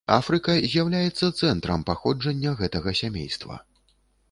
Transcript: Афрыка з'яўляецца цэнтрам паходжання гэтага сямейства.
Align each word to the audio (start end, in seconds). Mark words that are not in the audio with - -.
Афрыка 0.17 0.53
з'яўляецца 0.71 1.27
цэнтрам 1.41 1.85
паходжання 1.91 2.55
гэтага 2.65 2.97
сямейства. 3.03 3.63